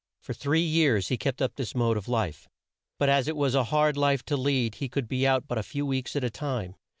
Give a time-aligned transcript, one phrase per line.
[0.19, 2.49] For three years he kept up this mode of life,
[2.97, 5.61] but as it was a hard life to lead he could be out but a
[5.61, 6.75] few weeks at a time.